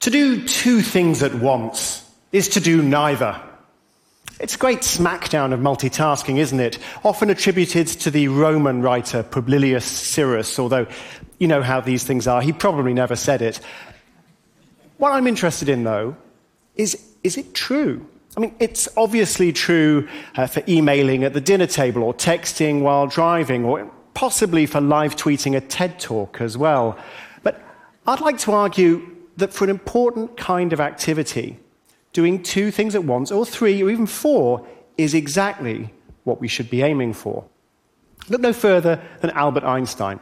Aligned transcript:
To 0.00 0.10
do 0.10 0.46
two 0.46 0.80
things 0.80 1.22
at 1.22 1.34
once 1.34 2.10
is 2.32 2.48
to 2.50 2.60
do 2.60 2.82
neither. 2.82 3.38
It's 4.40 4.54
a 4.54 4.58
great 4.58 4.78
smackdown 4.78 5.52
of 5.52 5.60
multitasking, 5.60 6.38
isn't 6.38 6.58
it? 6.58 6.78
Often 7.04 7.28
attributed 7.28 7.86
to 7.86 8.10
the 8.10 8.28
Roman 8.28 8.80
writer 8.80 9.22
Publilius 9.22 9.82
Syrus, 9.82 10.58
although 10.58 10.86
you 11.38 11.46
know 11.48 11.60
how 11.60 11.82
these 11.82 12.04
things 12.04 12.26
are. 12.26 12.40
He 12.40 12.54
probably 12.54 12.94
never 12.94 13.14
said 13.14 13.42
it. 13.42 13.60
What 14.96 15.12
I'm 15.12 15.26
interested 15.26 15.68
in, 15.68 15.84
though, 15.84 16.16
is 16.76 16.96
is 17.22 17.36
it 17.36 17.52
true? 17.52 18.06
I 18.38 18.40
mean, 18.40 18.54
it's 18.58 18.88
obviously 18.96 19.52
true 19.52 20.08
uh, 20.34 20.46
for 20.46 20.62
emailing 20.66 21.24
at 21.24 21.34
the 21.34 21.42
dinner 21.42 21.66
table 21.66 22.04
or 22.04 22.14
texting 22.14 22.80
while 22.80 23.06
driving 23.06 23.66
or 23.66 23.90
possibly 24.14 24.64
for 24.64 24.80
live 24.80 25.16
tweeting 25.16 25.54
a 25.54 25.60
TED 25.60 26.00
talk 26.00 26.40
as 26.40 26.56
well. 26.56 26.96
But 27.42 27.60
I'd 28.06 28.22
like 28.22 28.38
to 28.38 28.52
argue 28.52 29.19
that 29.40 29.52
for 29.52 29.64
an 29.64 29.70
important 29.70 30.36
kind 30.36 30.72
of 30.72 30.80
activity, 30.80 31.58
doing 32.12 32.42
two 32.42 32.70
things 32.70 32.94
at 32.94 33.04
once, 33.04 33.30
or 33.30 33.44
three, 33.44 33.82
or 33.82 33.90
even 33.90 34.06
four, 34.06 34.66
is 34.96 35.14
exactly 35.14 35.92
what 36.24 36.40
we 36.40 36.48
should 36.48 36.70
be 36.70 36.82
aiming 36.82 37.12
for. 37.12 37.44
Look 38.28 38.40
no 38.40 38.52
further 38.52 39.00
than 39.20 39.30
Albert 39.30 39.64
Einstein. 39.64 40.20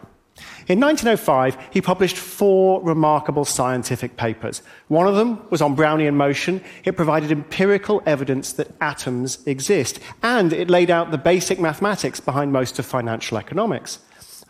In 0.68 0.80
1905, 0.80 1.56
he 1.70 1.80
published 1.80 2.16
four 2.16 2.82
remarkable 2.82 3.44
scientific 3.44 4.16
papers. 4.16 4.62
One 4.88 5.08
of 5.08 5.16
them 5.16 5.42
was 5.50 5.62
on 5.62 5.76
Brownian 5.76 6.14
motion. 6.14 6.62
It 6.84 6.96
provided 6.96 7.32
empirical 7.32 8.02
evidence 8.06 8.52
that 8.52 8.70
atoms 8.80 9.44
exist, 9.46 9.98
and 10.22 10.52
it 10.52 10.70
laid 10.70 10.90
out 10.90 11.10
the 11.10 11.18
basic 11.18 11.58
mathematics 11.58 12.20
behind 12.20 12.52
most 12.52 12.78
of 12.78 12.86
financial 12.86 13.38
economics. 13.38 13.98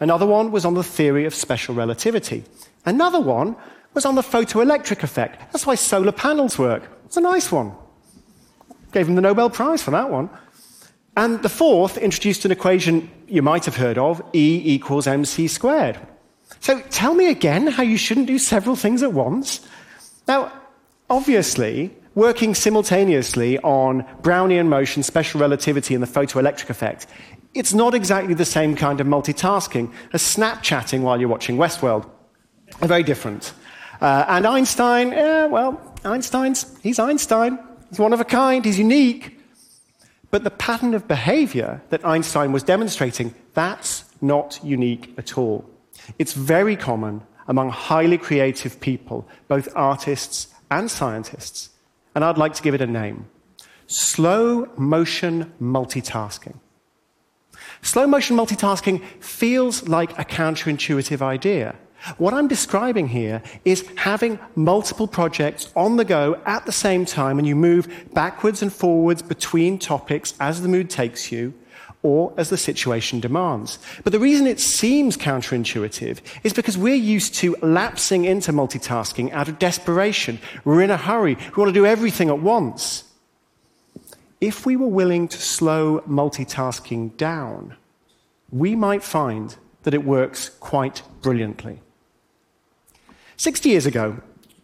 Another 0.00 0.26
one 0.26 0.52
was 0.52 0.64
on 0.64 0.74
the 0.74 0.84
theory 0.84 1.24
of 1.24 1.34
special 1.34 1.74
relativity. 1.74 2.44
Another 2.84 3.20
one 3.20 3.56
was 3.94 4.04
on 4.04 4.14
the 4.14 4.22
photoelectric 4.22 5.02
effect. 5.02 5.52
That's 5.52 5.66
why 5.66 5.74
solar 5.74 6.12
panels 6.12 6.58
work. 6.58 6.82
It's 7.06 7.16
a 7.16 7.20
nice 7.20 7.50
one. 7.50 7.72
Gave 8.92 9.08
him 9.08 9.14
the 9.14 9.20
Nobel 9.20 9.50
Prize 9.50 9.82
for 9.82 9.90
that 9.90 10.10
one. 10.10 10.30
And 11.16 11.42
the 11.42 11.48
fourth 11.48 11.98
introduced 11.98 12.44
an 12.44 12.52
equation 12.52 13.10
you 13.26 13.42
might 13.42 13.64
have 13.64 13.76
heard 13.76 13.98
of 13.98 14.22
E 14.32 14.62
equals 14.64 15.06
mc 15.06 15.48
squared. 15.48 15.98
So 16.60 16.80
tell 16.90 17.14
me 17.14 17.28
again 17.28 17.66
how 17.66 17.82
you 17.82 17.96
shouldn't 17.96 18.26
do 18.26 18.38
several 18.38 18.76
things 18.76 19.02
at 19.02 19.12
once. 19.12 19.66
Now, 20.26 20.52
obviously, 21.10 21.94
working 22.14 22.54
simultaneously 22.54 23.58
on 23.60 24.02
Brownian 24.22 24.68
motion, 24.68 25.02
special 25.02 25.40
relativity, 25.40 25.94
and 25.94 26.02
the 26.02 26.06
photoelectric 26.06 26.70
effect, 26.70 27.06
it's 27.54 27.74
not 27.74 27.94
exactly 27.94 28.34
the 28.34 28.44
same 28.44 28.76
kind 28.76 29.00
of 29.00 29.06
multitasking 29.06 29.92
as 30.12 30.22
Snapchatting 30.22 31.00
while 31.00 31.18
you're 31.18 31.28
watching 31.28 31.56
Westworld. 31.56 32.08
They're 32.78 32.88
very 32.88 33.02
different. 33.02 33.52
Uh, 34.00 34.24
and 34.28 34.46
Einstein, 34.46 35.10
well, 35.50 35.80
Einstein's, 36.04 36.76
he's 36.82 36.98
Einstein. 36.98 37.58
He's 37.88 37.98
one 37.98 38.12
of 38.12 38.20
a 38.20 38.24
kind, 38.24 38.64
he's 38.64 38.78
unique. 38.78 39.38
But 40.30 40.44
the 40.44 40.50
pattern 40.50 40.94
of 40.94 41.08
behavior 41.08 41.80
that 41.88 42.04
Einstein 42.04 42.52
was 42.52 42.62
demonstrating, 42.62 43.34
that's 43.54 44.04
not 44.20 44.60
unique 44.62 45.14
at 45.16 45.38
all. 45.38 45.68
It's 46.18 46.34
very 46.34 46.76
common 46.76 47.22
among 47.46 47.70
highly 47.70 48.18
creative 48.18 48.78
people, 48.80 49.26
both 49.48 49.68
artists 49.74 50.48
and 50.70 50.90
scientists. 50.90 51.70
And 52.14 52.24
I'd 52.24 52.38
like 52.38 52.54
to 52.54 52.62
give 52.62 52.74
it 52.74 52.80
a 52.80 52.86
name 52.86 53.26
slow 53.86 54.68
motion 54.76 55.50
multitasking. 55.60 56.58
Slow 57.80 58.06
motion 58.06 58.36
multitasking 58.36 59.02
feels 59.20 59.88
like 59.88 60.18
a 60.18 60.24
counterintuitive 60.24 61.22
idea. 61.22 61.74
What 62.16 62.32
I'm 62.32 62.48
describing 62.48 63.08
here 63.08 63.42
is 63.64 63.88
having 63.96 64.38
multiple 64.54 65.08
projects 65.08 65.72
on 65.74 65.96
the 65.96 66.04
go 66.04 66.40
at 66.46 66.64
the 66.64 66.72
same 66.72 67.04
time, 67.04 67.38
and 67.38 67.46
you 67.46 67.56
move 67.56 67.88
backwards 68.14 68.62
and 68.62 68.72
forwards 68.72 69.20
between 69.20 69.78
topics 69.78 70.34
as 70.40 70.62
the 70.62 70.68
mood 70.68 70.90
takes 70.90 71.32
you 71.32 71.54
or 72.02 72.32
as 72.36 72.50
the 72.50 72.56
situation 72.56 73.18
demands. 73.18 73.78
But 74.04 74.12
the 74.12 74.20
reason 74.20 74.46
it 74.46 74.60
seems 74.60 75.16
counterintuitive 75.16 76.20
is 76.44 76.52
because 76.52 76.78
we're 76.78 76.94
used 76.94 77.34
to 77.36 77.56
lapsing 77.60 78.24
into 78.24 78.52
multitasking 78.52 79.32
out 79.32 79.48
of 79.48 79.58
desperation. 79.58 80.38
We're 80.64 80.82
in 80.82 80.90
a 80.90 80.96
hurry, 80.96 81.34
we 81.34 81.60
want 81.60 81.68
to 81.68 81.80
do 81.80 81.86
everything 81.86 82.28
at 82.28 82.38
once. 82.38 83.04
If 84.40 84.64
we 84.64 84.76
were 84.76 84.86
willing 84.86 85.26
to 85.28 85.38
slow 85.38 86.00
multitasking 86.02 87.16
down, 87.16 87.74
we 88.50 88.76
might 88.76 89.02
find 89.02 89.56
that 89.82 89.94
it 89.94 90.04
works 90.04 90.50
quite 90.60 91.02
brilliantly. 91.22 91.80
60 93.38 93.68
years 93.68 93.86
ago, 93.86 94.20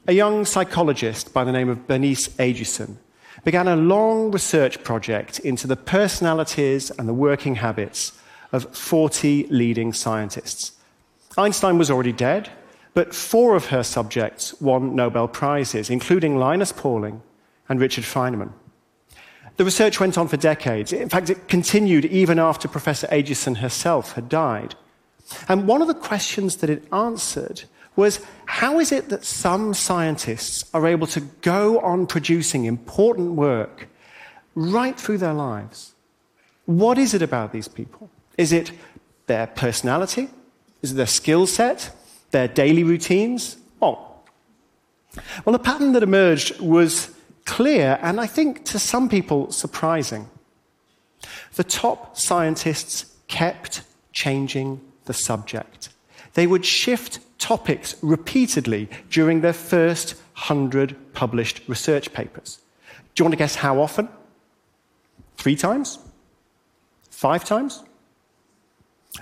a 0.09 0.13
young 0.13 0.45
psychologist 0.45 1.33
by 1.33 1.45
the 1.45 1.53
name 1.53 1.69
of 1.69 1.87
Bernice 1.87 2.27
Eiduson 2.39 2.97
began 3.45 3.69
a 3.69 3.77
long 3.77 4.33
research 4.33 4.83
project 4.83 5.39
into 5.39 5.69
the 5.69 5.77
personalities 5.77 6.91
and 6.91 7.09
the 7.09 7.15
working 7.15 7.55
habits 7.55 8.19
of 8.51 8.77
40 8.77 9.47
leading 9.49 9.93
scientists. 9.93 10.73
Einstein 11.39 11.79
was 11.79 11.89
already 11.89 12.11
dead, 12.11 12.51
but 12.95 13.15
four 13.15 13.55
of 13.55 13.67
her 13.67 13.85
subjects 13.85 14.61
won 14.61 14.97
Nobel 14.97 15.29
Prizes, 15.29 15.89
including 15.89 16.37
Linus 16.37 16.73
Pauling 16.73 17.23
and 17.69 17.81
Richard 17.81 18.03
Feynman. 18.03 18.51
The 19.57 19.65
research 19.65 20.01
went 20.01 20.19
on 20.19 20.27
for 20.27 20.37
decades. 20.37 20.93
In 20.93 21.09
fact, 21.09 21.31
it 21.31 21.47
continued 21.47 22.07
even 22.07 22.41
after 22.41 22.67
Professor 22.67 23.07
Eiduson 23.07 23.59
herself 23.59 24.15
had 24.15 24.29
died. 24.29 24.75
And 25.49 25.69
one 25.69 25.81
of 25.81 25.87
the 25.87 25.95
questions 25.95 26.57
that 26.57 26.71
it 26.71 26.93
answered 26.93 27.63
was 27.97 28.21
how 28.47 28.79
is 28.81 28.93
it 28.93 29.09
that 29.09 29.25
some 29.25 29.75
scientists 29.75 30.65
are 30.75 30.87
able 30.87 31.07
to 31.09 31.21
go 31.21 31.79
on 31.81 32.07
producing 32.07 32.65
important 32.65 33.33
work 33.33 33.89
right 34.55 34.99
through 34.99 35.19
their 35.19 35.35
lives? 35.35 35.95
What 36.67 36.99
is 36.99 37.15
it 37.15 37.23
about 37.23 37.53
these 37.53 37.69
people? 37.69 38.11
Is 38.39 38.53
it 38.53 38.73
their 39.27 39.47
personality? 39.47 40.29
Is 40.83 40.93
it 40.93 40.95
their 40.95 41.07
skill 41.07 41.47
set? 41.47 41.95
Their 42.31 42.49
daily 42.49 42.83
routines? 42.83 43.57
Oh. 43.81 43.99
Well, 45.45 45.53
the 45.53 45.59
pattern 45.59 45.93
that 45.93 46.03
emerged 46.03 46.61
was 46.61 47.11
clear 47.45 47.99
and 48.03 48.21
I 48.21 48.27
think 48.27 48.65
to 48.67 48.79
some 48.79 49.09
people 49.09 49.53
surprising. 49.53 50.29
The 51.55 51.65
top 51.65 52.17
scientists 52.17 53.07
kept 53.29 53.83
changing 54.13 54.81
the 55.05 55.15
subject. 55.15 55.91
They 56.35 56.47
would 56.47 56.65
shift 56.65 57.21
topics 57.39 57.97
repeatedly 58.03 58.89
during 59.11 59.41
their 59.41 59.53
first 59.53 60.15
hundred 60.35 60.97
published 61.13 61.63
research 61.69 62.13
papers. 62.13 62.59
Do 63.15 63.21
you 63.21 63.25
want 63.25 63.33
to 63.33 63.39
guess 63.39 63.57
how 63.57 63.81
often? 63.81 64.09
Three 65.37 65.57
times? 65.57 65.99
Five 67.11 67.45
times? 67.45 67.83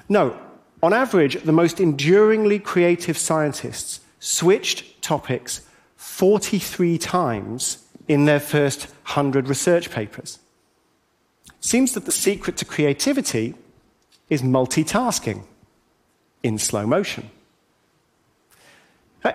No. 0.09 0.39
On 0.83 0.93
average, 0.93 1.43
the 1.43 1.53
most 1.53 1.79
enduringly 1.81 2.59
creative 2.59 3.17
scientists 3.19 4.01
switched 4.19 5.03
topics 5.03 5.63
43 5.97 6.99
times 6.99 7.85
in 8.09 8.25
their 8.25 8.41
first 8.41 8.87
100 9.05 9.49
research 9.49 9.91
papers. 9.91 10.39
Seems 11.61 11.93
that 11.93 12.07
the 12.07 12.13
secret 12.13 12.57
to 12.57 12.65
creativity 12.65 13.55
is 14.29 14.43
multitasking 14.43 15.45
in 16.43 16.59
slow 16.59 16.87
motion. 16.87 17.31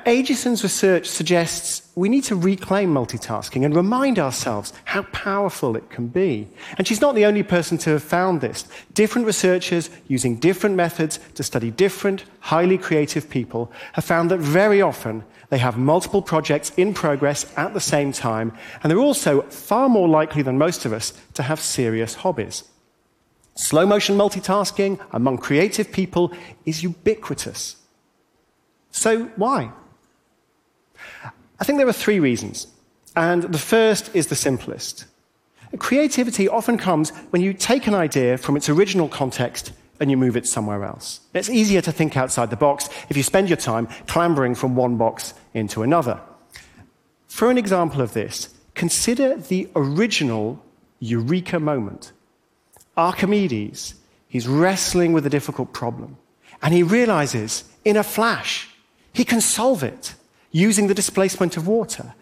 Eiduson's 0.05 0.63
research 0.63 1.07
suggests 1.07 1.89
we 1.95 2.09
need 2.09 2.25
to 2.25 2.35
reclaim 2.35 2.93
multitasking 2.93 3.63
and 3.63 3.73
remind 3.73 4.19
ourselves 4.19 4.73
how 4.83 5.03
powerful 5.03 5.77
it 5.77 5.89
can 5.89 6.07
be. 6.07 6.45
And 6.77 6.85
she's 6.85 6.99
not 6.99 7.15
the 7.15 7.25
only 7.25 7.43
person 7.43 7.77
to 7.79 7.91
have 7.91 8.03
found 8.03 8.41
this. 8.41 8.65
Different 8.93 9.25
researchers 9.25 9.89
using 10.09 10.35
different 10.35 10.75
methods 10.75 11.19
to 11.35 11.43
study 11.43 11.71
different, 11.71 12.25
highly 12.41 12.77
creative 12.77 13.29
people 13.29 13.71
have 13.93 14.03
found 14.03 14.29
that 14.31 14.39
very 14.39 14.81
often 14.81 15.23
they 15.49 15.57
have 15.57 15.77
multiple 15.77 16.21
projects 16.21 16.71
in 16.75 16.93
progress 16.93 17.45
at 17.55 17.73
the 17.73 17.79
same 17.79 18.11
time, 18.11 18.51
and 18.83 18.91
they're 18.91 18.99
also 18.99 19.43
far 19.43 19.87
more 19.87 20.09
likely 20.09 20.41
than 20.41 20.57
most 20.57 20.85
of 20.85 20.91
us 20.91 21.13
to 21.35 21.43
have 21.43 21.61
serious 21.61 22.15
hobbies. 22.15 22.63
Slow 23.57 23.87
motion 23.87 24.15
multitasking 24.15 25.03
among 25.11 25.39
creative 25.39 25.91
people 25.91 26.31
is 26.65 26.83
ubiquitous. 26.83 27.75
So, 28.91 29.25
why? 29.35 29.71
I 31.59 31.63
think 31.63 31.79
there 31.79 31.87
are 31.87 31.93
three 31.93 32.19
reasons. 32.19 32.67
And 33.15 33.43
the 33.43 33.57
first 33.57 34.15
is 34.15 34.27
the 34.27 34.35
simplest. 34.35 35.05
Creativity 35.79 36.47
often 36.47 36.77
comes 36.77 37.09
when 37.31 37.41
you 37.41 37.51
take 37.51 37.87
an 37.87 37.95
idea 37.95 38.37
from 38.37 38.55
its 38.55 38.69
original 38.69 39.09
context 39.09 39.73
and 39.99 40.11
you 40.11 40.17
move 40.17 40.37
it 40.37 40.45
somewhere 40.45 40.83
else. 40.83 41.21
It's 41.33 41.49
easier 41.49 41.81
to 41.81 41.91
think 41.91 42.15
outside 42.15 42.51
the 42.51 42.55
box 42.55 42.89
if 43.09 43.17
you 43.17 43.23
spend 43.23 43.49
your 43.49 43.57
time 43.57 43.87
clambering 44.05 44.53
from 44.53 44.75
one 44.75 44.97
box 44.97 45.33
into 45.55 45.81
another. 45.81 46.21
For 47.27 47.49
an 47.49 47.57
example 47.57 48.01
of 48.01 48.13
this, 48.13 48.53
consider 48.75 49.35
the 49.35 49.67
original 49.75 50.63
eureka 50.99 51.59
moment. 51.59 52.11
Archimedes, 52.97 53.93
he's 54.27 54.47
wrestling 54.47 55.13
with 55.13 55.25
a 55.25 55.29
difficult 55.29 55.71
problem, 55.71 56.17
and 56.61 56.73
he 56.73 56.83
realizes 56.83 57.63
in 57.85 57.95
a 57.95 58.03
flash 58.03 58.67
he 59.13 59.23
can 59.23 59.41
solve 59.41 59.83
it. 59.83 60.15
using 60.51 60.87
the 60.87 60.93
displacement 60.93 61.57
of 61.57 61.67
water. 61.67 62.13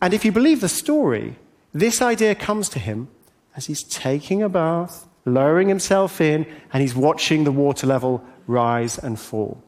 And 0.00 0.14
if 0.14 0.24
you 0.24 0.32
believe 0.32 0.60
the 0.60 0.68
story, 0.68 1.36
this 1.72 2.02
idea 2.02 2.34
comes 2.34 2.68
to 2.70 2.78
him 2.78 3.08
as 3.56 3.66
he's 3.66 3.82
taking 3.82 4.42
a 4.42 4.48
bath, 4.48 5.06
lowering 5.24 5.68
himself 5.68 6.20
in, 6.20 6.46
and 6.72 6.82
he's 6.82 6.94
watching 6.94 7.44
the 7.44 7.52
water 7.52 7.86
level 7.86 8.22
rise 8.46 8.98
and 8.98 9.18
fall. 9.18 9.62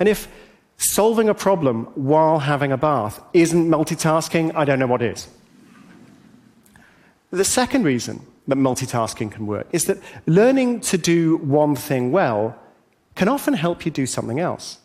And 0.00 0.08
if 0.08 0.28
solving 0.76 1.28
a 1.28 1.34
problem 1.34 1.84
while 1.94 2.40
having 2.40 2.72
a 2.72 2.76
bath 2.76 3.22
isn't 3.32 3.68
multitasking, 3.68 4.54
I 4.54 4.64
don't 4.64 4.78
know 4.78 4.88
what 4.88 5.02
is. 5.02 5.28
The 7.30 7.44
second 7.44 7.84
reason 7.84 8.20
that 8.48 8.58
multitasking 8.58 9.30
can 9.30 9.46
work 9.46 9.66
is 9.72 9.86
that 9.86 9.98
learning 10.26 10.80
to 10.80 10.98
do 10.98 11.38
one 11.38 11.74
thing 11.74 12.12
well 12.12 12.56
can 13.14 13.28
often 13.28 13.54
help 13.54 13.84
you 13.84 13.90
do 13.90 14.06
something 14.06 14.40
else. 14.40 14.78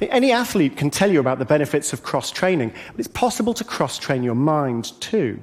Any 0.00 0.32
athlete 0.32 0.76
can 0.76 0.90
tell 0.90 1.10
you 1.10 1.20
about 1.20 1.38
the 1.38 1.44
benefits 1.44 1.92
of 1.92 2.02
cross 2.02 2.30
training, 2.30 2.72
but 2.92 2.98
it's 2.98 3.08
possible 3.08 3.52
to 3.54 3.64
cross 3.64 3.98
train 3.98 4.22
your 4.22 4.34
mind 4.34 4.98
too. 5.00 5.42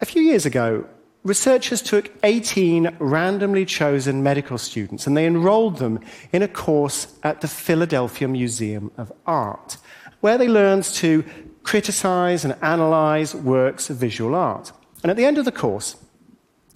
A 0.00 0.06
few 0.06 0.22
years 0.22 0.46
ago, 0.46 0.86
researchers 1.24 1.82
took 1.82 2.10
18 2.22 2.96
randomly 2.98 3.64
chosen 3.64 4.22
medical 4.22 4.58
students 4.58 5.06
and 5.06 5.16
they 5.16 5.26
enrolled 5.26 5.78
them 5.78 6.00
in 6.32 6.42
a 6.42 6.48
course 6.48 7.18
at 7.22 7.40
the 7.40 7.48
Philadelphia 7.48 8.28
Museum 8.28 8.90
of 8.96 9.12
Art, 9.26 9.76
where 10.20 10.38
they 10.38 10.48
learned 10.48 10.84
to 10.84 11.24
criticize 11.62 12.44
and 12.44 12.54
analyze 12.62 13.34
works 13.34 13.90
of 13.90 13.96
visual 13.96 14.34
art. 14.34 14.72
And 15.02 15.10
at 15.10 15.16
the 15.16 15.24
end 15.24 15.38
of 15.38 15.44
the 15.44 15.52
course, 15.52 15.96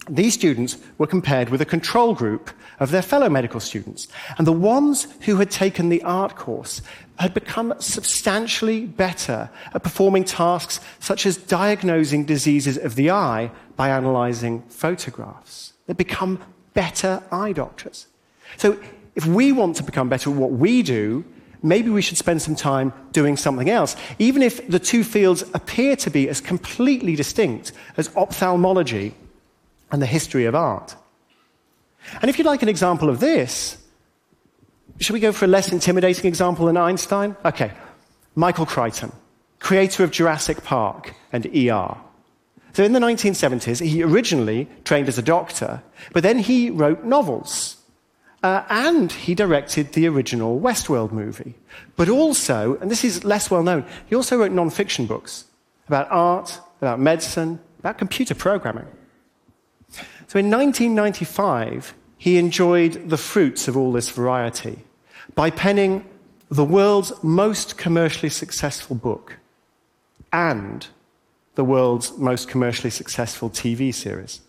these 0.09 0.33
students 0.33 0.77
were 0.97 1.07
compared 1.07 1.49
with 1.49 1.61
a 1.61 1.65
control 1.65 2.13
group 2.13 2.51
of 2.79 2.91
their 2.91 3.01
fellow 3.01 3.29
medical 3.29 3.59
students. 3.59 4.07
And 4.37 4.45
the 4.45 4.51
ones 4.51 5.07
who 5.21 5.37
had 5.37 5.49
taken 5.49 5.89
the 5.89 6.03
art 6.03 6.35
course 6.35 6.81
had 7.17 7.33
become 7.33 7.73
substantially 7.79 8.85
better 8.85 9.49
at 9.73 9.83
performing 9.83 10.23
tasks 10.23 10.79
such 10.99 11.25
as 11.25 11.37
diagnosing 11.37 12.25
diseases 12.25 12.77
of 12.77 12.95
the 12.95 13.09
eye 13.09 13.51
by 13.75 13.89
analyzing 13.89 14.61
photographs. 14.69 15.73
They'd 15.87 15.97
become 15.97 16.43
better 16.73 17.23
eye 17.31 17.53
doctors. 17.53 18.07
So 18.57 18.79
if 19.15 19.25
we 19.25 19.51
want 19.51 19.77
to 19.77 19.83
become 19.83 20.09
better 20.09 20.29
at 20.29 20.35
what 20.35 20.51
we 20.51 20.83
do, 20.83 21.25
maybe 21.61 21.89
we 21.89 22.01
should 22.01 22.17
spend 22.17 22.41
some 22.41 22.55
time 22.55 22.93
doing 23.11 23.37
something 23.37 23.69
else, 23.69 23.95
even 24.19 24.41
if 24.41 24.67
the 24.67 24.79
two 24.79 25.03
fields 25.03 25.43
appear 25.53 25.95
to 25.97 26.09
be 26.09 26.29
as 26.29 26.41
completely 26.41 27.15
distinct 27.15 27.71
as 27.97 28.15
ophthalmology 28.15 29.13
and 29.91 30.01
the 30.01 30.05
history 30.05 30.45
of 30.45 30.55
art. 30.55 30.95
And 32.21 32.29
if 32.29 32.37
you'd 32.37 32.47
like 32.47 32.61
an 32.61 32.69
example 32.69 33.09
of 33.09 33.19
this, 33.19 33.77
should 34.99 35.13
we 35.13 35.19
go 35.19 35.31
for 35.31 35.45
a 35.45 35.47
less 35.47 35.71
intimidating 35.71 36.25
example 36.25 36.67
than 36.67 36.77
Einstein? 36.77 37.35
Okay. 37.43 37.71
Michael 38.35 38.65
Crichton, 38.65 39.11
creator 39.59 40.03
of 40.03 40.11
Jurassic 40.11 40.63
Park 40.63 41.15
and 41.31 41.45
ER. 41.47 41.97
So 42.73 42.83
in 42.83 42.91
the 42.91 42.99
1970s, 42.99 43.85
he 43.85 44.03
originally 44.03 44.67
trained 44.83 45.07
as 45.07 45.17
a 45.17 45.21
doctor, 45.21 45.81
but 46.11 46.23
then 46.23 46.37
he 46.37 46.69
wrote 46.69 47.05
novels. 47.05 47.77
Uh, 48.45 48.63
and 48.69 49.11
he 49.11 49.33
directed 49.33 49.93
the 49.93 50.07
original 50.07 50.61
Westworld 50.61 51.11
movie. 51.11 51.55
But 51.95 52.09
also, 52.09 52.77
and 52.79 52.91
this 52.91 53.03
is 53.03 53.23
less 53.23 53.49
well 53.49 53.63
known, 53.63 53.83
he 54.05 54.13
also 54.13 54.37
wrote 54.37 54.51
non 54.51 54.69
fiction 54.69 55.07
books 55.07 55.45
about 55.87 56.07
art, 56.11 56.61
about 56.79 56.99
medicine, 56.99 57.59
about 57.79 57.97
computer 57.97 58.35
programming. 58.35 58.85
So 60.27 60.37
in 60.37 60.51
1995, 60.51 61.95
he 62.19 62.37
enjoyed 62.37 63.09
the 63.09 63.17
fruits 63.17 63.67
of 63.67 63.75
all 63.75 63.91
this 63.91 64.11
variety 64.11 64.77
by 65.33 65.49
penning 65.49 66.05
the 66.51 66.65
world's 66.65 67.11
most 67.23 67.79
commercially 67.79 68.29
successful 68.29 68.95
book 68.95 69.37
and 70.31 70.85
the 71.55 71.63
world's 71.63 72.15
most 72.19 72.47
commercially 72.47 72.91
successful 72.91 73.49
TV 73.49 73.91
series 73.91 74.41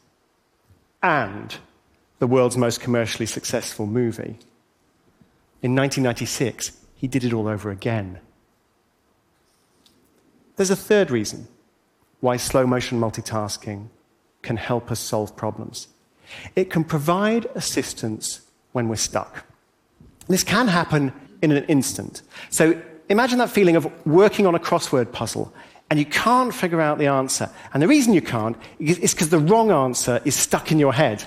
and 1.03 1.57
the 2.19 2.27
world's 2.27 2.57
most 2.57 2.81
commercially 2.81 3.27
successful 3.27 3.87
movie. 3.87 4.39
In 5.63 5.75
1996, 5.75 6.73
he 6.95 7.09
did 7.09 7.25
it 7.25 7.33
all 7.33 7.49
over 7.49 7.71
again. 7.71 8.21
There's 10.57 10.71
a 10.71 10.77
third 10.77 11.11
reason 11.11 11.49
why 12.21 12.37
slow 12.37 12.67
motion 12.67 12.99
multitasking 12.99 13.89
can 14.43 14.57
help 14.57 14.91
us 14.91 15.01
solve 15.01 15.37
problems. 15.37 15.89
It 16.55 16.71
can 16.71 16.85
provide 16.85 17.47
assistance 17.55 18.41
when 18.73 18.89
we're 18.89 18.97
stuck. 18.97 19.45
This 20.29 20.43
can 20.43 20.69
happen 20.69 21.13
in 21.43 21.53
an 21.53 21.65
instant. 21.65 22.23
So 22.51 22.81
imagine 23.09 23.39
that 23.39 23.51
feeling 23.51 23.77
of 23.77 23.91
working 24.07 24.47
on 24.47 24.55
a 24.55 24.59
crossword 24.59 25.13
puzzle 25.13 25.53
and 25.91 25.99
you 25.99 26.07
can't 26.07 26.53
figure 26.53 26.81
out 26.81 26.99
the 26.99 27.07
answer. 27.07 27.49
And 27.73 27.83
the 27.83 27.89
reason 27.89 28.13
you 28.13 28.23
can't 28.23 28.57
is 28.81 29.15
because 29.15 29.29
the 29.29 29.39
wrong 29.39 29.71
answer 29.71 30.21
is 30.25 30.35
stuck 30.35 30.73
in 30.73 30.79
your 30.79 30.93
head. 30.93 31.25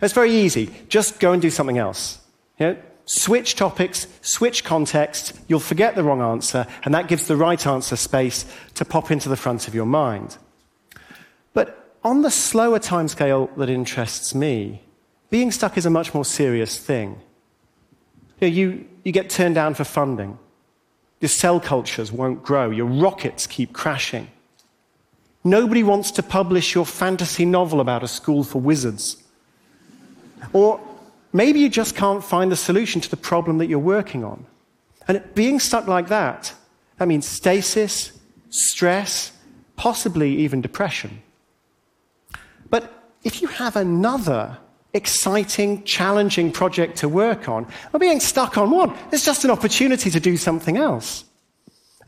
It's 0.00 0.14
very 0.14 0.32
easy. 0.32 0.70
Just 0.88 1.20
go 1.20 1.32
and 1.32 1.42
do 1.42 1.50
something 1.50 1.78
else. 1.78 2.18
Switch 3.08 3.54
topics, 3.54 4.06
switch 4.20 4.64
context, 4.64 5.32
you'll 5.48 5.60
forget 5.60 5.94
the 5.94 6.04
wrong 6.04 6.20
answer, 6.20 6.66
and 6.84 6.92
that 6.92 7.08
gives 7.08 7.26
the 7.26 7.36
right 7.36 7.66
answer 7.66 7.96
space 7.96 8.44
to 8.74 8.84
pop 8.84 9.10
into 9.10 9.30
the 9.30 9.36
front 9.36 9.66
of 9.66 9.74
your 9.74 9.86
mind. 9.86 10.36
But 11.54 11.96
on 12.04 12.20
the 12.20 12.30
slower 12.30 12.78
timescale 12.78 13.48
that 13.56 13.70
interests 13.70 14.34
me, 14.34 14.82
being 15.30 15.50
stuck 15.50 15.78
is 15.78 15.86
a 15.86 15.90
much 15.90 16.12
more 16.12 16.24
serious 16.24 16.78
thing. 16.78 17.18
You, 18.40 18.48
know, 18.48 18.54
you, 18.54 18.86
you 19.04 19.12
get 19.12 19.30
turned 19.30 19.54
down 19.54 19.72
for 19.72 19.84
funding. 19.84 20.38
Your 21.20 21.30
cell 21.30 21.60
cultures 21.60 22.12
won't 22.12 22.42
grow. 22.42 22.70
Your 22.70 22.86
rockets 22.86 23.46
keep 23.46 23.72
crashing. 23.72 24.28
Nobody 25.44 25.82
wants 25.82 26.10
to 26.10 26.22
publish 26.22 26.74
your 26.74 26.84
fantasy 26.84 27.46
novel 27.46 27.80
about 27.80 28.02
a 28.02 28.08
school 28.08 28.44
for 28.44 28.60
wizards. 28.60 29.22
Or 30.52 30.80
maybe 31.32 31.60
you 31.60 31.68
just 31.68 31.96
can't 31.96 32.22
find 32.22 32.50
the 32.50 32.56
solution 32.56 33.00
to 33.00 33.10
the 33.10 33.16
problem 33.16 33.58
that 33.58 33.66
you're 33.66 33.78
working 33.78 34.24
on. 34.24 34.46
And 35.06 35.22
being 35.34 35.60
stuck 35.60 35.86
like 35.86 36.08
that, 36.08 36.52
that 36.98 37.08
means 37.08 37.26
stasis, 37.26 38.12
stress, 38.50 39.32
possibly 39.76 40.36
even 40.36 40.60
depression. 40.60 41.22
But 42.70 42.92
if 43.24 43.40
you 43.40 43.48
have 43.48 43.76
another 43.76 44.58
exciting, 44.92 45.84
challenging 45.84 46.50
project 46.50 46.96
to 46.98 47.08
work 47.08 47.48
on, 47.48 47.66
or 47.92 48.00
being 48.00 48.20
stuck 48.20 48.58
on 48.58 48.70
one, 48.70 48.96
it's 49.12 49.24
just 49.24 49.44
an 49.44 49.50
opportunity 49.50 50.10
to 50.10 50.20
do 50.20 50.36
something 50.36 50.76
else. 50.76 51.24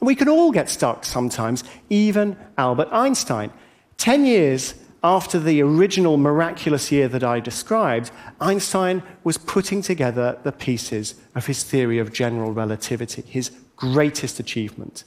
And 0.01 0.07
we 0.07 0.15
can 0.15 0.29
all 0.29 0.51
get 0.51 0.69
stuck 0.69 1.05
sometimes, 1.05 1.63
even 1.91 2.37
Albert 2.57 2.89
Einstein. 2.91 3.53
Ten 3.99 4.25
years 4.25 4.75
after 5.03 5.39
the 5.39 5.63
original 5.63 6.17
miraculous 6.17 6.93
year 6.93 7.09
that 7.09 7.25
I 7.25 7.41
described, 7.41 8.11
Einstein 8.41 9.03
was 9.25 9.39
putting 9.39 9.81
together 9.83 10.39
the 10.43 10.53
pieces 10.53 11.15
of 11.35 11.47
his 11.47 11.65
theory 11.65 11.99
of 11.99 12.13
general 12.13 12.53
relativity, 12.53 13.23
his 13.23 13.51
greatest 13.77 14.39
achievement. 14.39 15.05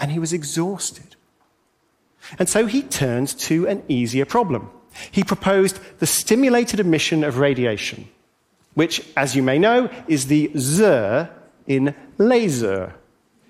And 0.00 0.10
he 0.10 0.18
was 0.18 0.32
exhausted. 0.32 1.14
And 2.38 2.48
so 2.48 2.66
he 2.66 2.82
turned 2.82 3.28
to 3.40 3.66
an 3.68 3.82
easier 3.88 4.24
problem. 4.24 4.70
He 5.10 5.22
proposed 5.22 5.78
the 5.98 6.06
stimulated 6.06 6.80
emission 6.80 7.22
of 7.22 7.38
radiation, 7.38 8.08
which, 8.74 9.06
as 9.16 9.36
you 9.36 9.42
may 9.42 9.58
know, 9.58 9.88
is 10.08 10.26
the 10.26 10.50
Z 10.56 11.28
in 11.66 11.94
laser. 12.18 12.94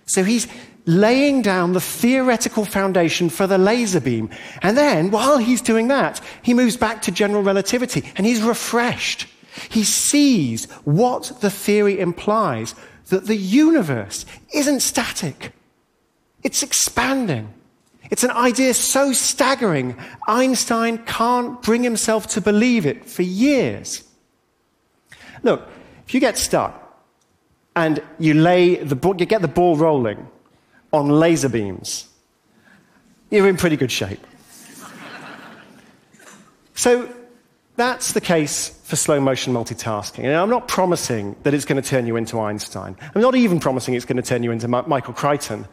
So 0.04 0.22
he's 0.22 0.48
laying 0.86 1.42
down 1.42 1.72
the 1.72 1.80
theoretical 1.80 2.64
foundation 2.64 3.28
for 3.28 3.46
the 3.46 3.58
laser 3.58 4.00
beam. 4.00 4.30
And 4.62 4.76
then, 4.76 5.10
while 5.10 5.38
he's 5.38 5.60
doing 5.60 5.88
that, 5.88 6.20
he 6.42 6.54
moves 6.54 6.76
back 6.76 7.02
to 7.02 7.12
general 7.12 7.42
relativity 7.42 8.04
and 8.16 8.26
he's 8.26 8.42
refreshed. 8.42 9.26
He 9.68 9.84
sees 9.84 10.70
what 10.84 11.32
the 11.40 11.50
theory 11.50 11.98
implies 11.98 12.74
that 13.06 13.26
the 13.26 13.36
universe 13.36 14.24
isn't 14.54 14.80
static, 14.80 15.52
it's 16.42 16.62
expanding. 16.62 17.54
It's 18.10 18.24
an 18.24 18.32
idea 18.32 18.74
so 18.74 19.12
staggering, 19.12 19.96
Einstein 20.26 20.98
can't 20.98 21.62
bring 21.62 21.84
himself 21.84 22.26
to 22.28 22.40
believe 22.40 22.84
it 22.84 23.04
for 23.04 23.22
years. 23.22 24.02
Look, 25.44 25.68
if 26.04 26.14
you 26.14 26.18
get 26.18 26.36
stuck 26.36 27.04
and 27.76 28.02
you 28.18 28.34
lay 28.34 28.76
the 28.76 29.14
you 29.16 29.26
get 29.26 29.42
the 29.42 29.48
ball 29.48 29.76
rolling 29.76 30.26
on 30.92 31.08
laser 31.08 31.48
beams, 31.48 32.08
you're 33.30 33.48
in 33.48 33.56
pretty 33.56 33.76
good 33.76 33.92
shape. 33.92 34.24
so 36.74 37.12
that's 37.76 38.12
the 38.12 38.20
case 38.20 38.70
for 38.84 38.96
slow 38.96 39.20
motion 39.20 39.52
multitasking. 39.52 40.24
And 40.24 40.34
I'm 40.34 40.50
not 40.50 40.68
promising 40.68 41.36
that 41.44 41.54
it's 41.54 41.64
going 41.64 41.80
to 41.80 41.88
turn 41.88 42.06
you 42.06 42.16
into 42.16 42.40
Einstein. 42.40 42.96
I'm 43.14 43.22
not 43.22 43.34
even 43.36 43.60
promising 43.60 43.94
it's 43.94 44.04
going 44.04 44.16
to 44.16 44.22
turn 44.22 44.42
you 44.42 44.50
into 44.50 44.68
Michael 44.68 45.14
Crichton. 45.14 45.66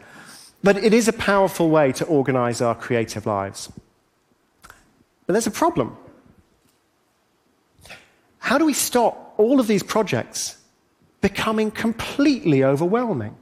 But 0.62 0.76
it 0.78 0.92
is 0.92 1.08
a 1.08 1.12
powerful 1.12 1.68
way 1.70 1.92
to 1.92 2.04
organize 2.04 2.60
our 2.60 2.74
creative 2.74 3.26
lives. 3.26 3.70
But 5.26 5.32
there's 5.34 5.46
a 5.46 5.52
problem. 5.52 5.96
How 8.38 8.58
do 8.58 8.64
we 8.64 8.72
stop 8.72 9.34
all 9.36 9.60
of 9.60 9.66
these 9.66 9.82
projects 9.82 10.56
becoming 11.20 11.70
completely 11.70 12.64
overwhelming? 12.64 13.36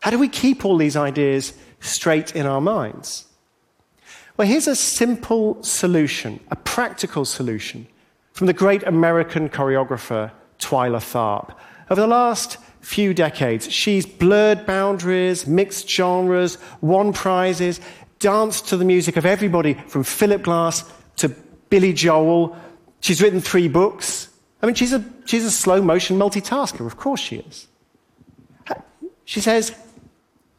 How 0.00 0.10
do 0.10 0.18
we 0.18 0.28
keep 0.28 0.64
all 0.64 0.76
these 0.76 0.96
ideas 0.96 1.52
straight 1.80 2.34
in 2.34 2.46
our 2.46 2.60
minds? 2.60 3.26
Well, 4.36 4.48
here's 4.48 4.66
a 4.66 4.76
simple 4.76 5.62
solution, 5.62 6.40
a 6.50 6.56
practical 6.56 7.24
solution 7.24 7.86
from 8.32 8.46
the 8.46 8.54
great 8.54 8.82
American 8.84 9.48
choreographer 9.50 10.30
Twyla 10.58 11.00
Tharp. 11.00 11.54
Over 11.90 12.00
the 12.00 12.06
last 12.06 12.56
few 12.80 13.12
decades, 13.12 13.70
she's 13.70 14.06
blurred 14.06 14.64
boundaries, 14.64 15.46
mixed 15.46 15.90
genres, 15.90 16.56
won 16.80 17.12
prizes, 17.12 17.80
danced 18.18 18.68
to 18.68 18.76
the 18.78 18.84
music 18.84 19.16
of 19.16 19.26
everybody 19.26 19.74
from 19.88 20.04
Philip 20.04 20.42
Glass 20.42 20.90
to 21.16 21.28
Billy 21.68 21.92
Joel. 21.92 22.56
She's 23.00 23.20
written 23.20 23.40
three 23.40 23.68
books. 23.68 24.28
I 24.62 24.66
mean, 24.66 24.74
she's 24.74 24.92
a, 24.92 25.04
she's 25.26 25.44
a 25.44 25.50
slow 25.50 25.82
motion 25.82 26.18
multitasker. 26.18 26.86
Of 26.86 26.96
course 26.96 27.20
she 27.20 27.36
is. 27.36 27.66
She 29.24 29.40
says, 29.40 29.74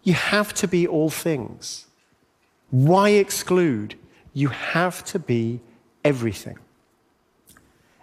You 0.03 0.13
have 0.13 0.53
to 0.55 0.67
be 0.67 0.87
all 0.87 1.09
things. 1.09 1.85
Why 2.69 3.09
exclude? 3.09 3.95
You 4.33 4.49
have 4.49 5.03
to 5.05 5.19
be 5.19 5.59
everything. 6.03 6.57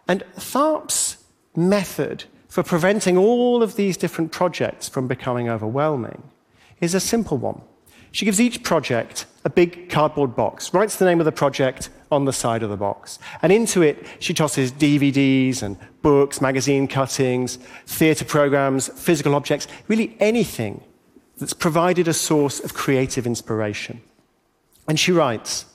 And 0.06 0.22
Tharp's 0.36 1.18
method 1.56 2.24
for 2.48 2.62
preventing 2.62 3.16
all 3.16 3.62
of 3.62 3.76
these 3.76 3.96
different 3.96 4.32
projects 4.32 4.88
from 4.88 5.06
becoming 5.08 5.48
overwhelming 5.48 6.22
is 6.80 6.94
a 6.94 7.00
simple 7.00 7.36
one. 7.36 7.60
She 8.10 8.24
gives 8.24 8.40
each 8.40 8.62
project 8.62 9.26
a 9.44 9.50
big 9.50 9.90
cardboard 9.90 10.34
box, 10.34 10.72
writes 10.72 10.96
the 10.96 11.04
name 11.04 11.20
of 11.20 11.26
the 11.26 11.32
project 11.32 11.90
on 12.10 12.24
the 12.24 12.32
side 12.32 12.62
of 12.62 12.70
the 12.70 12.76
box, 12.76 13.18
and 13.42 13.52
into 13.52 13.82
it 13.82 14.06
she 14.18 14.32
tosses 14.32 14.72
DVDs 14.72 15.62
and 15.62 15.76
books, 16.00 16.40
magazine 16.40 16.88
cuttings, 16.88 17.58
theatre 17.86 18.24
programs, 18.24 18.88
physical 18.88 19.34
objects, 19.34 19.68
really 19.88 20.16
anything 20.20 20.82
that's 21.38 21.54
provided 21.54 22.08
a 22.08 22.12
source 22.12 22.60
of 22.60 22.74
creative 22.74 23.26
inspiration. 23.26 24.02
And 24.88 24.98
she 24.98 25.12
writes, 25.12 25.66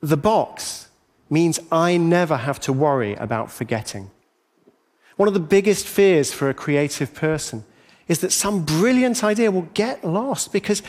The 0.00 0.16
box 0.16 0.88
means 1.28 1.60
I 1.70 1.96
never 1.96 2.36
have 2.36 2.60
to 2.60 2.72
worry 2.72 3.14
about 3.14 3.50
forgetting. 3.50 4.10
One 5.16 5.28
of 5.28 5.34
the 5.34 5.40
biggest 5.40 5.86
fears 5.86 6.32
for 6.32 6.48
a 6.48 6.54
creative 6.54 7.12
person 7.12 7.64
is 8.06 8.20
that 8.20 8.32
some 8.32 8.64
brilliant 8.64 9.22
idea 9.22 9.50
will 9.50 9.68
get 9.74 10.04
lost 10.04 10.52
because 10.52 10.82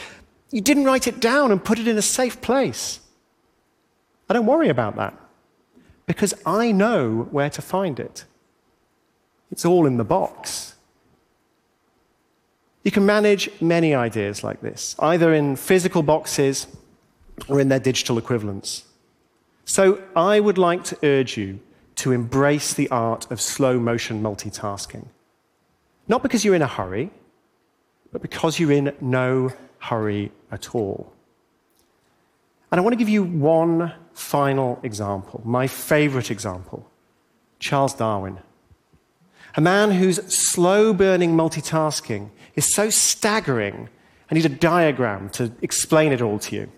you 0.52 0.62
didn't 0.62 0.86
write 0.86 1.08
it 1.08 1.20
down 1.20 1.52
and 1.52 1.64
put 1.64 1.80
it 1.80 1.88
in 1.88 1.98
a 1.98 2.02
safe 2.02 2.40
place. 2.42 3.00
I 4.30 4.34
don't 4.34 4.46
worry 4.46 4.70
about 4.70 4.96
that 4.98 5.16
because 6.06 6.34
I 6.46 6.72
know 6.72 7.28
where 7.32 7.50
to 7.50 7.62
find 7.62 8.00
it. 8.00 8.26
It's 9.52 9.66
all 9.66 9.86
in 9.86 9.98
the 9.98 10.04
box. 10.04 10.69
You 12.90 12.92
can 12.92 13.06
manage 13.06 13.52
many 13.62 13.94
ideas 13.94 14.44
like 14.44 14.62
this, 14.62 14.96
either 14.98 15.32
in 15.32 15.58
physical 15.58 16.02
boxes 16.02 16.66
or 17.48 17.62
in 17.62 17.70
their 17.70 17.80
digital 17.80 18.18
equivalents. 18.18 18.84
So 19.64 20.02
I 20.16 20.40
would 20.40 20.58
like 20.58 20.84
to 20.86 20.98
urge 21.04 21.38
you 21.38 21.60
to 21.98 22.12
embrace 22.12 22.74
the 22.74 22.90
art 22.90 23.30
of 23.30 23.40
slow 23.40 23.80
motion 23.80 24.24
multitasking. 24.24 25.06
Not 26.08 26.24
because 26.24 26.44
you're 26.44 26.56
in 26.56 26.64
a 26.64 26.74
hurry, 26.80 27.12
but 28.12 28.24
because 28.24 28.60
you're 28.60 28.72
in 28.72 28.92
no 29.00 29.52
hurry 29.78 30.32
at 30.52 30.74
all. 30.74 31.14
And 32.72 32.80
I 32.80 32.84
want 32.84 32.94
to 32.94 32.98
give 32.98 33.08
you 33.08 33.24
one 33.24 33.94
final 34.14 34.80
example, 34.82 35.44
my 35.46 35.68
favorite 35.68 36.32
example 36.32 36.90
Charles 37.60 37.94
Darwin. 37.94 38.40
A 39.56 39.62
man 39.62 39.92
whose 39.92 40.18
slow 40.34 40.92
burning 40.92 41.36
multitasking 41.36 42.32
is 42.60 42.72
so 42.72 42.90
staggering, 42.90 43.90
I 44.30 44.36
need 44.36 44.46
a 44.46 44.50
diagram 44.50 45.30
to 45.30 45.52
explain 45.62 46.12
it 46.12 46.22
all 46.22 46.38
to 46.40 46.56
you. 46.56 46.72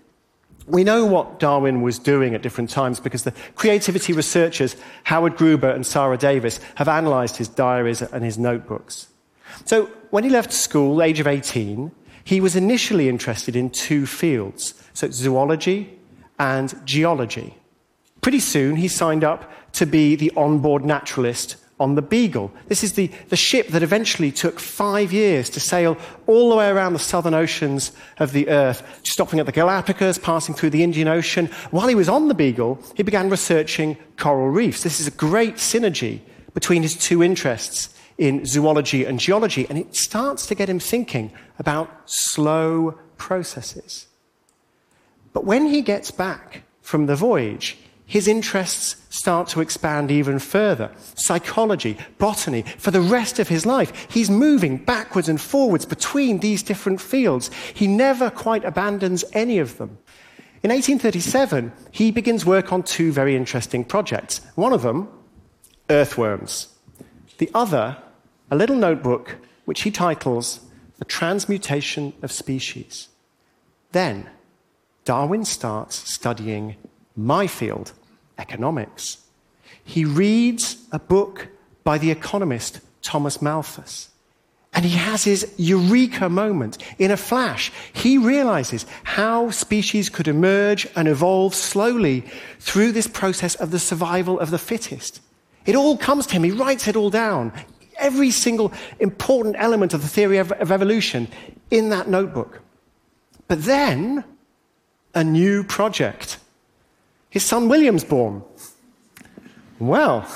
We 0.67 0.83
know 0.83 1.05
what 1.05 1.39
Darwin 1.39 1.81
was 1.81 1.99
doing 1.99 2.33
at 2.33 2.41
different 2.41 2.69
times 2.69 2.99
because 2.99 3.23
the 3.23 3.33
creativity 3.55 4.13
researchers, 4.13 4.75
Howard 5.03 5.35
Gruber 5.35 5.69
and 5.69 5.85
Sarah 5.85 6.17
Davis, 6.17 6.59
have 6.75 6.87
analyzed 6.87 7.35
his 7.35 7.49
diaries 7.49 8.01
and 8.01 8.23
his 8.23 8.37
notebooks. 8.37 9.07
So 9.65 9.87
when 10.11 10.23
he 10.23 10.29
left 10.29 10.53
school, 10.53 11.01
age 11.01 11.19
of 11.19 11.27
18, 11.27 11.91
he 12.23 12.39
was 12.39 12.55
initially 12.55 13.09
interested 13.09 13.55
in 13.55 13.71
two 13.71 14.05
fields, 14.05 14.75
so 14.93 15.09
zoology 15.09 15.97
and 16.39 16.73
geology. 16.85 17.57
Pretty 18.21 18.39
soon, 18.39 18.75
he 18.75 18.87
signed 18.87 19.23
up 19.23 19.51
to 19.73 19.85
be 19.85 20.15
the 20.15 20.31
onboard 20.37 20.85
naturalist 20.85 21.57
on 21.81 21.95
the 21.95 22.01
Beagle. 22.01 22.51
This 22.67 22.83
is 22.83 22.93
the, 22.93 23.11
the 23.29 23.35
ship 23.35 23.69
that 23.69 23.81
eventually 23.81 24.31
took 24.31 24.59
five 24.59 25.11
years 25.11 25.49
to 25.49 25.59
sail 25.59 25.97
all 26.27 26.51
the 26.51 26.55
way 26.55 26.69
around 26.69 26.93
the 26.93 26.99
southern 26.99 27.33
oceans 27.33 27.91
of 28.19 28.31
the 28.31 28.47
Earth, 28.49 28.83
stopping 29.03 29.39
at 29.39 29.47
the 29.47 29.51
Galapagos, 29.51 30.19
passing 30.19 30.53
through 30.53 30.69
the 30.69 30.83
Indian 30.83 31.07
Ocean. 31.07 31.47
While 31.71 31.87
he 31.87 31.95
was 31.95 32.07
on 32.07 32.27
the 32.27 32.35
Beagle, 32.35 32.79
he 32.95 33.03
began 33.03 33.29
researching 33.29 33.97
coral 34.17 34.49
reefs. 34.49 34.83
This 34.83 34.99
is 34.99 35.07
a 35.07 35.11
great 35.11 35.55
synergy 35.55 36.21
between 36.53 36.83
his 36.83 36.95
two 36.95 37.23
interests 37.23 37.89
in 38.17 38.45
zoology 38.45 39.03
and 39.03 39.19
geology, 39.19 39.65
and 39.67 39.79
it 39.79 39.95
starts 39.95 40.45
to 40.45 40.55
get 40.55 40.69
him 40.69 40.79
thinking 40.79 41.31
about 41.57 41.89
slow 42.05 42.99
processes. 43.17 44.05
But 45.33 45.45
when 45.45 45.65
he 45.65 45.81
gets 45.81 46.11
back 46.11 46.63
from 46.81 47.07
the 47.07 47.15
voyage, 47.15 47.77
his 48.11 48.27
interests 48.27 48.97
start 49.09 49.47
to 49.47 49.61
expand 49.61 50.11
even 50.11 50.37
further. 50.37 50.91
Psychology, 51.15 51.97
botany, 52.17 52.63
for 52.77 52.91
the 52.91 52.99
rest 52.99 53.39
of 53.39 53.47
his 53.47 53.65
life, 53.65 54.11
he's 54.11 54.29
moving 54.29 54.75
backwards 54.75 55.29
and 55.29 55.39
forwards 55.39 55.85
between 55.85 56.39
these 56.39 56.61
different 56.61 56.99
fields. 56.99 57.49
He 57.73 57.87
never 57.87 58.29
quite 58.29 58.65
abandons 58.65 59.23
any 59.31 59.59
of 59.59 59.77
them. 59.77 59.97
In 60.61 60.71
1837, 60.71 61.71
he 61.91 62.11
begins 62.11 62.45
work 62.45 62.73
on 62.73 62.83
two 62.83 63.13
very 63.13 63.33
interesting 63.33 63.85
projects. 63.85 64.41
One 64.55 64.73
of 64.73 64.81
them, 64.81 65.07
earthworms. 65.89 66.67
The 67.37 67.49
other, 67.53 67.95
a 68.51 68.57
little 68.57 68.75
notebook 68.75 69.37
which 69.63 69.83
he 69.83 69.89
titles 69.89 70.59
The 70.99 71.05
Transmutation 71.05 72.11
of 72.21 72.29
Species. 72.29 73.07
Then, 73.93 74.29
Darwin 75.05 75.45
starts 75.45 75.95
studying 76.13 76.75
my 77.15 77.47
field 77.47 77.93
economics. 78.37 79.17
He 79.83 80.05
reads 80.05 80.77
a 80.91 80.99
book 80.99 81.47
by 81.83 81.97
the 81.97 82.11
economist 82.11 82.79
Thomas 83.01 83.41
Malthus. 83.41 84.09
And 84.73 84.85
he 84.85 84.97
has 84.97 85.25
his 85.25 85.53
eureka 85.57 86.29
moment. 86.29 86.77
In 86.97 87.11
a 87.11 87.17
flash, 87.17 87.71
he 87.91 88.17
realizes 88.17 88.85
how 89.03 89.49
species 89.49 90.09
could 90.09 90.29
emerge 90.29 90.87
and 90.95 91.07
evolve 91.07 91.53
slowly 91.53 92.23
through 92.59 92.93
this 92.93 93.07
process 93.07 93.55
of 93.55 93.71
the 93.71 93.79
survival 93.79 94.39
of 94.39 94.49
the 94.49 94.57
fittest. 94.57 95.21
It 95.65 95.75
all 95.75 95.97
comes 95.97 96.25
to 96.27 96.33
him. 96.35 96.43
He 96.43 96.51
writes 96.51 96.87
it 96.87 96.95
all 96.95 97.09
down. 97.09 97.51
Every 97.97 98.31
single 98.31 98.71
important 98.99 99.55
element 99.59 99.93
of 99.93 100.01
the 100.01 100.07
theory 100.07 100.37
of, 100.37 100.51
of 100.53 100.71
evolution 100.71 101.27
in 101.69 101.89
that 101.89 102.07
notebook. 102.07 102.61
But 103.47 103.63
then, 103.63 104.23
a 105.13 105.23
new 105.23 105.65
project 105.65 106.37
his 107.31 107.43
son 107.43 107.67
William's 107.67 108.03
born. 108.03 108.43
Well, 109.79 110.27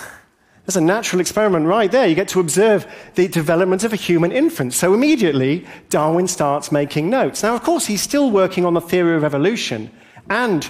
there's 0.66 0.78
a 0.78 0.82
natural 0.82 1.20
experiment 1.20 1.68
right 1.68 1.92
there. 1.92 2.08
You 2.08 2.16
get 2.16 2.30
to 2.30 2.40
observe 2.40 2.88
the 3.14 3.28
development 3.28 3.84
of 3.84 3.94
a 3.94 3.98
human 3.98 4.32
infant. 4.32 4.74
So 4.74 4.96
immediately, 4.96 5.68
Darwin 5.90 6.28
starts 6.28 6.72
making 6.72 7.10
notes. 7.10 7.44
Now, 7.44 7.54
of 7.54 7.62
course, 7.62 7.86
he's 7.86 8.02
still 8.02 8.32
working 8.32 8.66
on 8.66 8.74
the 8.74 8.82
theory 8.82 9.16
of 9.16 9.24
evolution 9.24 9.92
and 10.30 10.68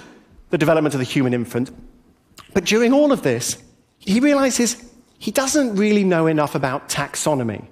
the 0.49 0.57
development 0.57 0.95
of 0.95 0.99
the 0.99 1.05
human 1.05 1.33
infant. 1.33 1.71
But 2.53 2.65
during 2.65 2.91
all 2.91 3.13
of 3.13 3.21
this, 3.21 3.63
he 3.99 4.19
realizes 4.19 4.91
he 5.17 5.31
doesn't 5.31 5.75
really 5.75 6.03
know 6.03 6.27
enough 6.27 6.55
about 6.55 6.89
taxonomy. 6.89 7.65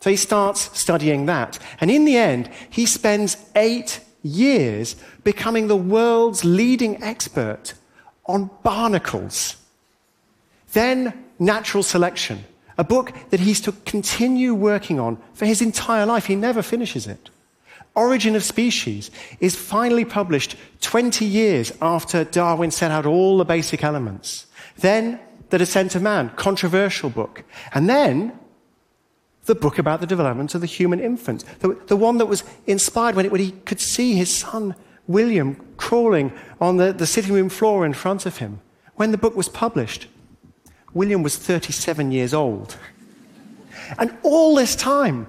So 0.00 0.10
he 0.10 0.16
starts 0.16 0.76
studying 0.78 1.26
that. 1.26 1.58
And 1.80 1.90
in 1.90 2.04
the 2.06 2.16
end, 2.16 2.50
he 2.70 2.86
spends 2.86 3.36
eight 3.54 4.00
years 4.22 4.96
becoming 5.24 5.68
the 5.68 5.76
world's 5.76 6.44
leading 6.44 7.02
expert 7.02 7.74
on 8.28 8.50
barnacles. 8.62 9.56
Then 10.72 11.24
natural 11.38 11.82
selection, 11.82 12.44
a 12.76 12.84
book 12.84 13.12
that 13.30 13.40
he's 13.40 13.60
to 13.62 13.72
continue 13.72 14.54
working 14.54 15.00
on 15.00 15.18
for 15.34 15.46
his 15.46 15.62
entire 15.62 16.06
life. 16.06 16.26
He 16.26 16.36
never 16.36 16.62
finishes 16.62 17.06
it. 17.06 17.30
Origin 17.94 18.36
of 18.36 18.44
Species 18.44 19.10
is 19.40 19.56
finally 19.56 20.04
published 20.04 20.56
20 20.82 21.24
years 21.24 21.72
after 21.82 22.22
Darwin 22.22 22.70
set 22.70 22.90
out 22.90 23.06
all 23.06 23.38
the 23.38 23.44
basic 23.44 23.82
elements. 23.82 24.46
Then 24.76 25.18
The 25.50 25.58
Descent 25.58 25.96
of 25.96 26.02
Man, 26.02 26.30
controversial 26.36 27.10
book. 27.10 27.42
And 27.74 27.88
then 27.88 28.38
the 29.46 29.54
book 29.56 29.78
about 29.78 30.00
the 30.00 30.06
development 30.06 30.54
of 30.54 30.60
the 30.60 30.66
human 30.66 31.00
infant, 31.00 31.42
the, 31.58 31.76
the 31.86 31.96
one 31.96 32.18
that 32.18 32.26
was 32.26 32.44
inspired 32.66 33.16
when, 33.16 33.26
it, 33.26 33.32
when 33.32 33.40
he 33.40 33.50
could 33.50 33.80
see 33.80 34.14
his 34.14 34.32
son 34.32 34.76
William 35.08 35.56
crawling 35.76 36.32
on 36.60 36.76
the, 36.76 36.92
the 36.92 37.06
sitting 37.06 37.32
room 37.32 37.48
floor 37.48 37.84
in 37.84 37.94
front 37.94 38.26
of 38.26 38.36
him. 38.36 38.60
When 38.94 39.10
the 39.10 39.18
book 39.18 39.34
was 39.34 39.48
published, 39.48 40.06
William 40.94 41.22
was 41.22 41.36
37 41.36 42.12
years 42.12 42.32
old. 42.32 42.76
And 43.98 44.16
all 44.22 44.54
this 44.54 44.76
time, 44.76 45.26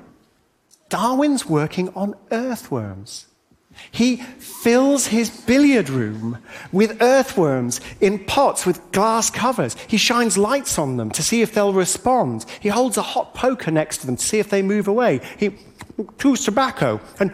Darwin's 0.90 1.46
working 1.46 1.90
on 1.96 2.16
earthworms. 2.32 3.28
He 3.92 4.18
fills 4.18 5.08
his 5.08 5.30
billiard 5.30 5.90
room 5.90 6.40
with 6.72 7.02
earthworms 7.02 7.80
in 8.02 8.26
pots 8.26 8.66
with 8.66 8.92
glass 8.92 9.30
covers. 9.30 9.76
He 9.88 9.98
shines 9.98 10.38
lights 10.38 10.78
on 10.78 10.98
them 10.98 11.12
to 11.12 11.24
see 11.24 11.42
if 11.42 11.54
they'll 11.54 11.74
respond. 11.74 12.46
He 12.60 12.70
holds 12.70 12.98
a 12.98 13.02
hot 13.02 13.34
poker 13.34 13.72
next 13.72 14.00
to 14.00 14.08
them 14.08 14.18
to 14.18 14.26
see 14.26 14.40
if 14.40 14.50
they 14.50 14.62
move 14.62 14.88
away. 14.88 15.22
He 15.38 15.56
chews 16.18 16.44
tobacco 16.44 17.00
and 17.20 17.32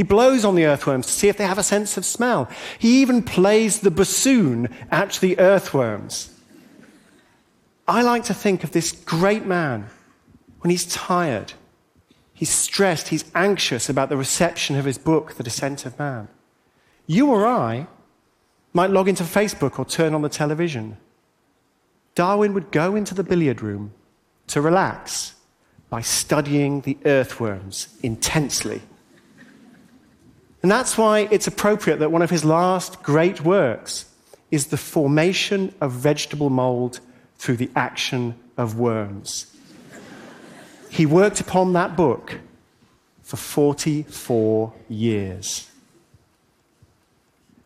he 0.00 0.02
blows 0.02 0.46
on 0.46 0.54
the 0.54 0.64
earthworms 0.64 1.06
to 1.06 1.12
see 1.12 1.28
if 1.28 1.36
they 1.36 1.46
have 1.46 1.58
a 1.58 1.62
sense 1.62 1.98
of 1.98 2.06
smell. 2.06 2.48
He 2.78 3.02
even 3.02 3.22
plays 3.22 3.80
the 3.80 3.90
bassoon 3.90 4.74
at 4.90 5.18
the 5.20 5.38
earthworms. 5.38 6.34
I 7.86 8.00
like 8.00 8.24
to 8.24 8.34
think 8.34 8.64
of 8.64 8.70
this 8.70 8.92
great 8.92 9.44
man 9.44 9.90
when 10.60 10.70
he's 10.70 10.86
tired 10.86 11.52
He's 12.40 12.48
stressed, 12.48 13.08
he's 13.08 13.30
anxious 13.34 13.90
about 13.90 14.08
the 14.08 14.16
reception 14.16 14.74
of 14.76 14.86
his 14.86 14.96
book, 14.96 15.34
The 15.34 15.42
Descent 15.42 15.84
of 15.84 15.98
Man. 15.98 16.26
You 17.06 17.30
or 17.30 17.46
I 17.46 17.86
might 18.72 18.88
log 18.88 19.10
into 19.10 19.24
Facebook 19.24 19.78
or 19.78 19.84
turn 19.84 20.14
on 20.14 20.22
the 20.22 20.30
television. 20.30 20.96
Darwin 22.14 22.54
would 22.54 22.72
go 22.72 22.96
into 22.96 23.14
the 23.14 23.22
billiard 23.22 23.60
room 23.60 23.92
to 24.46 24.62
relax 24.62 25.34
by 25.90 26.00
studying 26.00 26.80
the 26.80 26.96
earthworms 27.04 27.88
intensely. 28.02 28.80
And 30.62 30.70
that's 30.70 30.98
why 30.98 31.28
it's 31.30 31.46
appropriate 31.46 32.00
that 32.00 32.12
one 32.12 32.22
of 32.22 32.30
his 32.30 32.44
last 32.44 33.02
great 33.02 33.42
works 33.42 34.04
is 34.50 34.66
the 34.66 34.76
formation 34.76 35.74
of 35.80 35.92
vegetable 35.92 36.50
mold 36.50 37.00
through 37.38 37.56
the 37.56 37.70
action 37.74 38.34
of 38.56 38.78
worms. 38.78 39.46
He 40.90 41.06
worked 41.06 41.40
upon 41.40 41.72
that 41.74 41.96
book 41.96 42.40
for 43.22 43.36
44 43.36 44.72
years. 44.88 45.70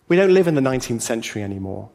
We 0.06 0.16
don't 0.16 0.34
live 0.34 0.46
in 0.46 0.54
the 0.54 0.60
19th 0.60 1.00
century 1.00 1.42
anymore. 1.42 1.88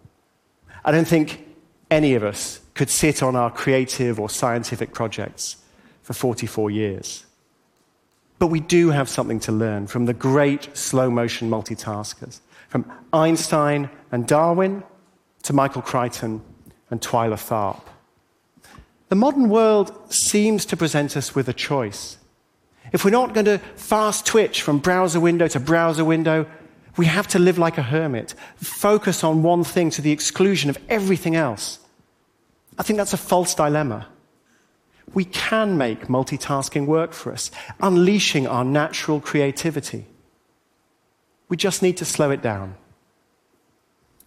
I 0.83 0.91
don't 0.91 1.07
think 1.07 1.45
any 1.91 2.15
of 2.15 2.23
us 2.23 2.59
could 2.73 2.89
sit 2.89 3.21
on 3.21 3.35
our 3.35 3.51
creative 3.51 4.19
or 4.19 4.29
scientific 4.29 4.93
projects 4.93 5.57
for 6.01 6.13
44 6.13 6.71
years. 6.71 7.25
But 8.39 8.47
we 8.47 8.61
do 8.61 8.89
have 8.89 9.09
something 9.09 9.39
to 9.41 9.51
learn 9.51 9.87
from 9.87 10.05
the 10.05 10.13
great 10.13 10.75
slow 10.75 11.09
motion 11.09 11.49
multitaskers, 11.49 12.39
from 12.69 12.89
Einstein 13.11 13.89
and 14.11 14.25
Darwin 14.25 14.83
to 15.43 15.53
Michael 15.53 15.81
Crichton 15.81 16.41
and 16.89 17.01
Twyla 17.01 17.35
Tharp. 17.35 17.81
The 19.09 19.15
modern 19.15 19.49
world 19.49 19.91
seems 20.13 20.65
to 20.67 20.77
present 20.77 21.17
us 21.17 21.35
with 21.35 21.49
a 21.49 21.53
choice. 21.53 22.17
If 22.91 23.03
we're 23.03 23.11
not 23.11 23.33
going 23.33 23.45
to 23.45 23.59
fast 23.75 24.25
twitch 24.25 24.61
from 24.61 24.79
browser 24.79 25.19
window 25.19 25.47
to 25.49 25.59
browser 25.59 26.05
window, 26.05 26.45
we 26.97 27.05
have 27.05 27.27
to 27.29 27.39
live 27.39 27.57
like 27.57 27.77
a 27.77 27.83
hermit, 27.83 28.33
focus 28.55 29.23
on 29.23 29.43
one 29.43 29.63
thing 29.63 29.89
to 29.91 30.01
the 30.01 30.11
exclusion 30.11 30.69
of 30.69 30.77
everything 30.89 31.35
else. 31.35 31.79
I 32.77 32.83
think 32.83 32.97
that's 32.97 33.13
a 33.13 33.17
false 33.17 33.53
dilemma. 33.53 34.07
We 35.13 35.25
can 35.25 35.77
make 35.77 36.07
multitasking 36.07 36.85
work 36.85 37.13
for 37.13 37.31
us, 37.31 37.51
unleashing 37.79 38.47
our 38.47 38.63
natural 38.63 39.19
creativity. 39.19 40.05
We 41.47 41.57
just 41.57 41.81
need 41.81 41.97
to 41.97 42.05
slow 42.05 42.29
it 42.31 42.41
down. 42.41 42.75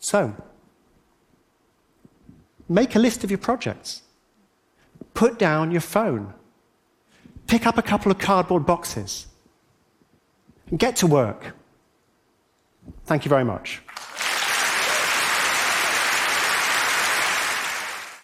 So, 0.01 0.35
make 2.69 2.97
a 2.97 2.99
list 2.99 3.23
of 3.23 3.31
your 3.31 3.39
projects 3.39 4.03
put 5.15 5.39
down 5.39 5.71
your 5.71 5.81
phone, 5.81 6.33
pick 7.47 7.67
up 7.67 7.79
a 7.79 7.83
couple 7.83 8.11
of 8.11 8.19
cardboard 8.19 8.67
boxes, 8.67 9.27
and 10.71 10.78
get 10.78 10.97
to 10.97 11.06
work. 11.06 11.54
Thank 13.04 13.25
you 13.25 13.28
very 13.28 13.45
much. 13.45 13.83